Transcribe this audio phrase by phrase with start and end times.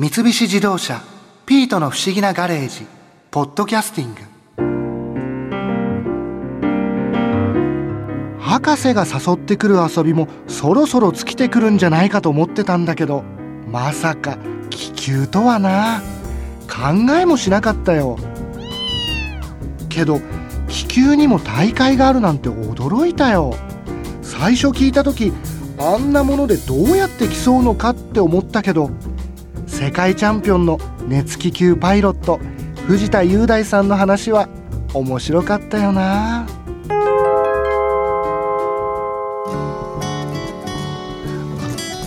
[0.00, 1.02] 三菱自動車
[1.44, 2.86] 「ピートの不思議なガレージ」
[3.32, 4.20] 「ポッドキャスティング」
[8.40, 13.24] 博士が誘ってくる遊びもそろそろ尽きてくるんじゃないかと思ってたんだけど
[13.66, 14.38] まさか
[14.70, 16.00] 気球とはな。
[16.68, 18.20] 考えもしなかったよ。
[19.88, 20.20] けど
[20.68, 23.56] 気球にも大会があるなんて驚いたよ。
[24.22, 25.32] 最初聞いた時
[25.76, 28.92] あんなものでどうやって競うのかって思ったけど
[29.78, 32.40] 世界チャンピオンの熱気球パイロット
[32.88, 34.48] 藤田雄大さんの話は
[34.92, 36.48] 面白かったよな。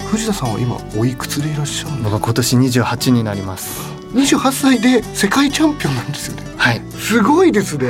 [0.09, 2.09] 藤田さんは今おいくつでいらっしゃるの？
[2.09, 3.90] 僕は今年28になります。
[4.15, 6.43] 28歳で世界チャンピオンなんですよね。
[6.57, 6.81] はい。
[6.91, 7.88] すごいですね、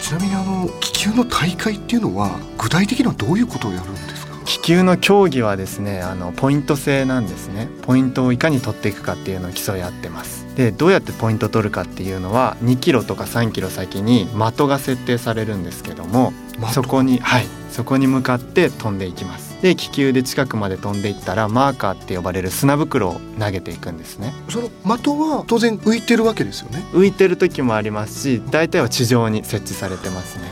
[0.00, 4.21] ちなみにあの気球の大会っていうのは具体的にはどういうことをやるんですか？
[4.52, 7.70] 気球の競技はですねあのポイント制なんですね。
[7.80, 10.44] ポイントをいかに取っていくかっていうのを競い合ってます。
[10.56, 16.74] でどうやってポイント取るかっていうのは2キロとか3キロ先に的が設定されるんですけども的？
[16.74, 17.46] そこにはい。
[17.70, 19.62] そこに向かって飛んでいきます。
[19.62, 24.34] で気球で近くまで飛んでいったらマーカーって呼ばれる砂袋を投げていくんですね。
[24.50, 26.82] その的は当然浮いてるわけですよね？
[26.92, 30.44] 浮いてる時もありますし大体は地上に設置されてますね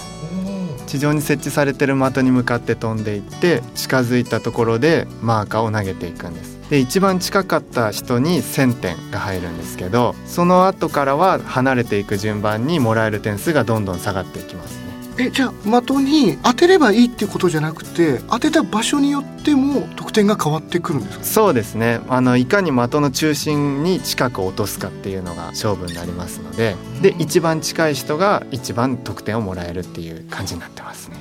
[0.91, 6.59] 地上に設置されてる的に向かって飛んでいって近づいたところでマーカーを投げていくんです。
[6.69, 14.90] で一番近かった人に1000点が入るんですけどその後からは離れていく順番にもらえる点数がどんどん下がっていきますね。
[15.21, 21.25] えじゃあ的に当てればいいっていうことじゃなくて当てた場所によっても得点が変わってくるんですか？
[21.25, 22.01] そうですね。
[22.09, 26.77] あのいかに的の中心に近く落とすかっていうのが勝負になりますので。
[27.03, 31.17] で一番近い人が一番得点をもらえるっていう感じになってますね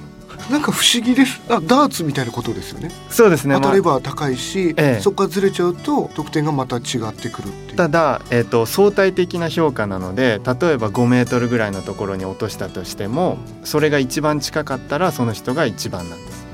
[0.50, 1.42] なんか不思議です。
[1.48, 2.92] あダーツみたいなことですよね。
[3.10, 3.56] そうですね。
[3.56, 5.00] 当たれば高いし、ええ。
[5.00, 16.50] そこからずれちゃうと得点がまた違ってくるってただ、えー、と相対的な評価なので例えば5メートルぐらいのところに落としたとしてもそれが一番近かったらその人が一番なんです。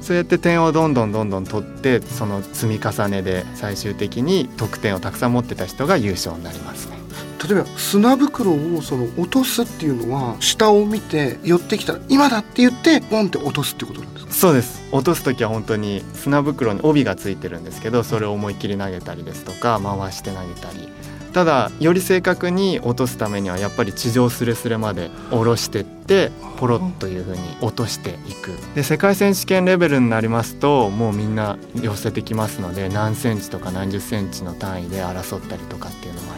[0.00, 6.97] そうやって点をどんどんどんどん取ってその積み重ねで最終的に得点をたくさん持ってた人が優勝になりますね
[7.48, 14.32] 例えば砂袋をその落とすっていうのは下を見て寄ってきたら今だって言ってポンって落とすってことなんですか？
[14.32, 14.82] そうです。
[14.92, 20.88] 落とす時は本当に砂袋に帯がついてるんですけどそれを思いっきり投げたりですとか回して投げたり。
[21.32, 28.50] ただより正確に落とすためにはやっぱり地上すれすれまで下ろしてってポロッという風に落としていく。
[28.74, 36.37] で世界選手権レベルになりますともうみんな寄せてきますので何センチとか何十センチの単位で争ったりとかっていうのもあ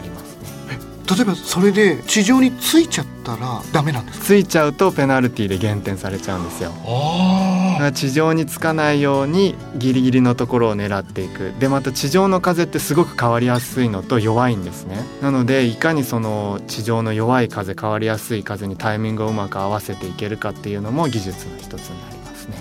[1.09, 4.25] 例えばそれで地上についちゃったらダメなんですか？
[4.25, 6.71] ついちゃうとペナルティで減点されちゃうんですよ。
[7.93, 11.53] 地上につかないようにギリギリのところを狙っていく。
[11.59, 15.03] でまた地上の風ってすごく変わりやすいのと弱いんですね。
[15.21, 22.57] なのでいかにその地上の弱い風変わりやすい風にタイミングをうまく合わせていけるかっていうのも技術の一つになりますね。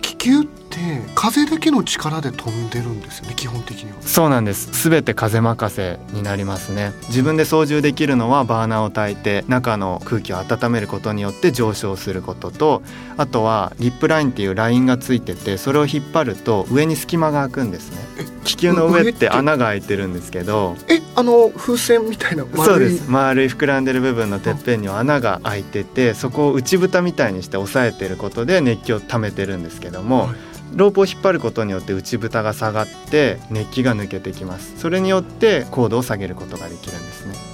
[0.00, 4.00] 気球って風だけの力で飛んでるんですよね基本的には。
[4.00, 4.88] そうなんです。
[4.88, 6.92] 全て風任せになりますね。
[7.08, 12.82] 自分で操縦できるのはバーナーを焚いて中の空気を温めることによって上昇することと
[13.16, 17.98] あとはリップラインっていうラインがついててそれを引っ張ると上に隙間が開くんですね。
[18.18, 19.28] え気球の上ってて？
[19.28, 23.10] 穴が開いてるんですけどえあの風船みたいなそうです。
[23.10, 34.78] 丸い膨らんでる部分のてっぺんには穴が開いててそこを内蓋みたいにして押さえてることで熱気を溜めてるんですけども、はいロープを引っ張ることによって内蓋が下がって熱気が抜けてきます。
[34.78, 37.51] それによって高度を下げることができるんですね。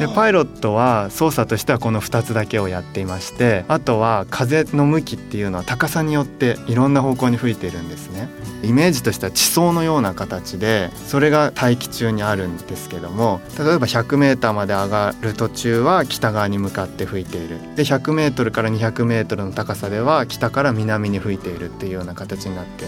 [0.00, 8.30] でパイロットは操作としてはこの2つだけをやっていましてあとは風の向きっていうのは高さによっていろんな方向に吹いているんですね。
[8.62, 17.58] イメージとしては地層のような形でそれが大気中にあるんですけども例えば 100m まで上がる途中は北側に向かって吹いている。
[17.76, 22.86] で 100m から 200m の高さでは北から南に吹いているっていうような形になって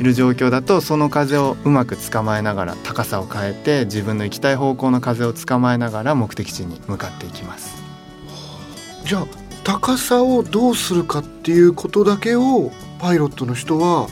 [0.00, 7.82] いる状況だとその風をうまく捕まえながら高さを変えて自分の行きたい方向の風を捕まえながら目的地に向かっていきます。
[9.04, 9.26] じゃあ
[9.64, 14.08] 高さをどうするかっていうことだけをパイロットの人は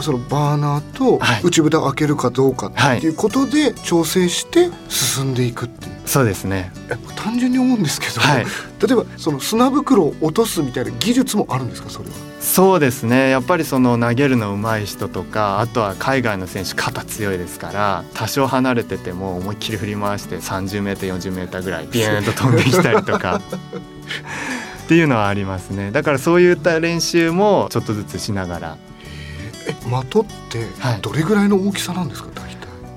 [0.00, 1.42] そのバーナーとはい。
[1.44, 6.72] 内蓋を開けるかどうかっていうことで調整して進んでいくっていう、そうですね。
[6.90, 8.44] え単純に思うんですけど、はい。
[8.84, 12.14] 例えばその砂袋を落とすみたいな技術もあるんですかそれは？
[12.40, 13.30] そうですね。
[13.30, 23.40] やっぱりその投げるの上手い人とかあとは海外の選手肩強いですから多少離れてても思いっきり振り回して 30m40m ぐらいビューンと飛んできたりとか。
[24.84, 25.92] っていうのはありますね。
[25.92, 28.76] だからそういった練習もちょっとずつしながら。
[29.68, 31.00] え的ってはい。
[31.00, 32.30] どれぐらいの大きさなんですか？
[32.34, 32.49] 大体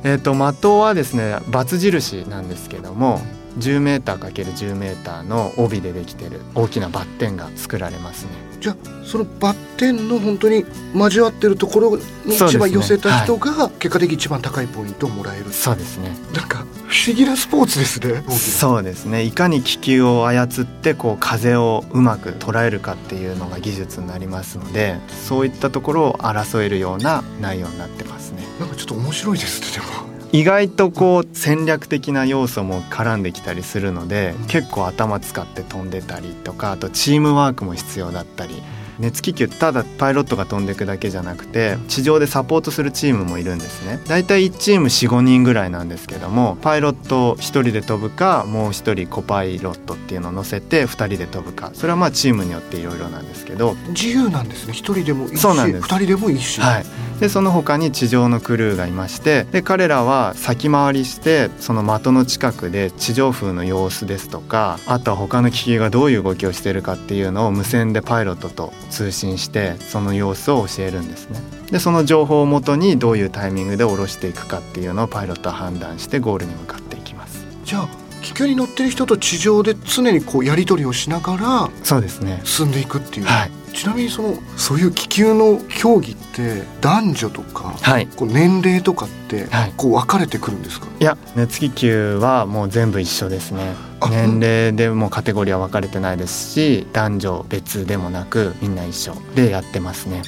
[0.04, 1.38] えっ、と的はですね
[1.80, 3.22] 印なんですけども
[3.60, 8.32] 10m×10m の帯でできてる大きなバッテンが作られますね。
[8.60, 10.66] じゃあそのバッテンの本当に
[10.96, 15.52] 交わってるところに一番寄せた人が結果的に一番高いポイントをもらえる。
[15.52, 16.16] そうですね。
[16.34, 19.24] なんか不思議なスポーツですねそうですね。
[19.24, 28.44] いかに気球を操ってこう風をうまく捉えるかっていうのが技術になりますのでそういったところを争えるような内容になってますね。
[28.60, 30.14] なんかちょっと面白いですねでも。
[30.32, 38.62] 意外とこう戦略的な要素も絡んできたりするので結構頭使って飛んでたりとかあとチームワークも必要だったり
[39.00, 44.00] 熱気球ただパイロットが飛んでいくだけじゃなくて地上でサポートするチームもいるんですね。
[44.08, 51.72] だいたい1チーム45人ぐらいなんですけどもパイロット1人で飛ぶかもう1人コパイロットっていうのを乗せて2人で飛ぶか。
[51.74, 53.76] それはまあチームによっていろいろなんですけど。
[53.90, 54.74] 自由なんですね。
[54.74, 55.86] 1人でもいいしそうなんです。
[55.86, 56.86] 2人でもいいし、はい、
[57.20, 71.40] でその他に地上のクルーがいましてで彼らは先回りしてその的の近くで地上風の様子ですとかあとは他の気球がどういう動きをしているかっていうのを無線でパイロットと通信してその様子を教えるんですね。
[71.72, 77.46] でその情報をもとにどういうタイミングで下ろしていくかっていうのをパイロットは判断してゴールに向かっていきます。
[77.66, 77.88] じゃあ
[78.22, 88.08] 気球に乗ってる人と地上で常にこうやり取りをしながらそうですね進んでいくっていう、はいちなみにそのそういう気球の競技って男女とか、はい。
[88.08, 89.74] こう年齢とかってはい。
[89.76, 93.74] こう分かれてくるんですか、いや熱気球はもう全部一緒ですね。
[94.00, 100.22] あ年齢でもカテゴリーは分かれてないですし男女別でもなくみんな一緒でやってますね。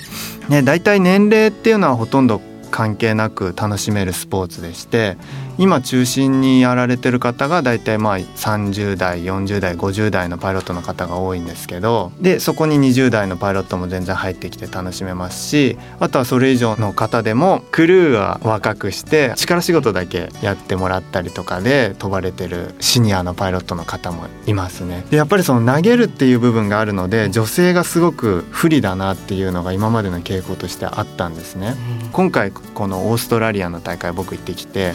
[0.49, 2.41] ね大体年齢っていうのはほとんど
[2.71, 5.17] 関係なく楽しめるスポーツでして
[5.57, 25.05] 今中心にやられてる方が大体まあ30代40代50代のパイロットの方が多いんですけどでそこに20代のパイロットも全然入ってきて楽しめますしあとはそれ以上の方でもクルーは若くして力仕事だけやってもらったりとかで飛ばれてるシニアのパイロットの方もいますね。
[25.09, 31.75] でやっぱりその投げるっていう部分があるので女性がすごく不利だなっていうのが今までの傾向としてあったんですね。
[32.11, 34.93] 今回このオーストラリアの大会僕行ってきて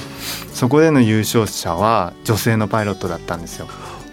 [0.52, 3.68] そこでの優勝者は女性のパイロットだったんですよ。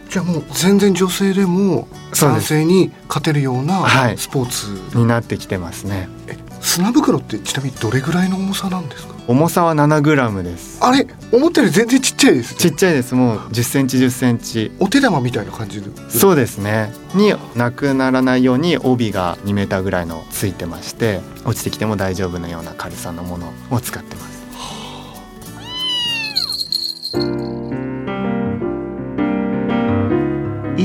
[0.09, 6.07] じゃあもう全然女性でも男性に勝てるようなはいスポーツ、になってきてますね。
[6.27, 9.15] え砂袋ってちなみにどれぐらいの重さなんですか？
[9.27, 10.79] 重さは7グラムです。
[10.81, 11.05] あれ？
[11.33, 13.15] 思ったより全然ちっちゃいですねちっちゃいです。
[13.15, 14.71] もう10センチ10センチ。
[14.79, 16.93] お手玉みたいな感じでそうですね。
[17.13, 24.36] になくならないように帯が2メーターぐらいのついてまして、落ちてきても大丈夫なような軽さのものを使ってます。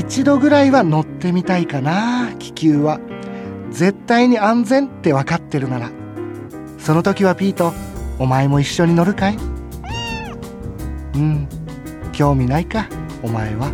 [0.05, 2.99] 一度ぐらいは乗ってみたいかな気球は。
[3.71, 5.89] 絶対に安全って分かってるなら。
[6.77, 7.73] その時はピート
[8.19, 9.37] お前も一緒に乗るかい？
[11.15, 11.47] うん。
[12.11, 12.87] 興味ないか
[13.23, 13.71] お前は。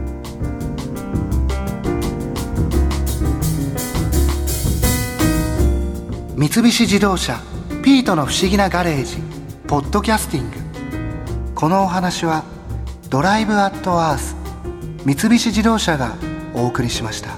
[6.37, 7.41] 三菱自動車
[7.83, 9.17] ピートの不思議なガレージ
[9.67, 10.57] ポッドキャスティング。
[11.53, 12.45] このお話は
[13.09, 14.38] ドライブアットアース
[15.05, 16.15] 三菱自動車が
[16.53, 17.37] お送りしました。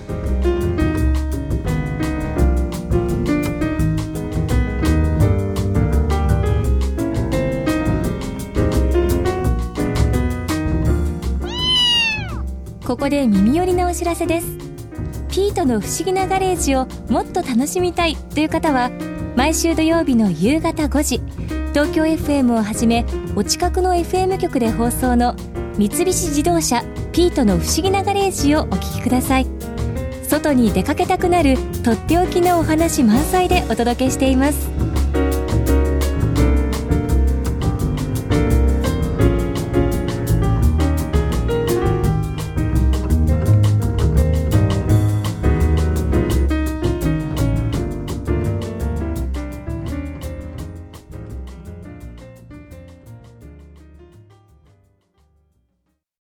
[12.86, 14.48] ここで耳寄りなお知らせです。
[15.30, 18.92] ピートの不思議なガレージをもっと楽しみたいという方は
[19.38, 21.22] 毎週土曜日の夕方5時
[21.70, 23.06] 東京 FM をはじめ
[23.38, 25.34] お近くの FM 局で放送の
[25.78, 29.48] 三菱自動車ピートの不思議なガレージをお聞きください。
[30.24, 34.81] 外に出かけたくなるとっておきのお話満載でお届けしています。